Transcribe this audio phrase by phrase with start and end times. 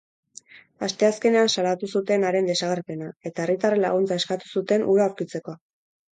[0.85, 5.57] Asteazkenean salatu zuten haren desagerpena, eta herritarren laguntza eskatu zuten hura aurkitzeko.